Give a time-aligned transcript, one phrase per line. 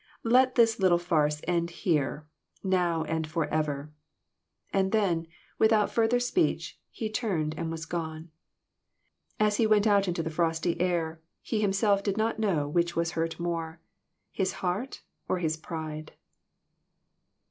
[0.23, 2.25] Let this little farce end here,
[2.63, 3.91] now and forever."
[4.73, 5.27] And then,
[5.59, 8.31] without further speech, he turned and was gone.
[9.39, 13.11] As he went out into the frosty air, he himself did not know which was
[13.11, 13.79] hurt more
[14.31, 16.13] his heart or his pride.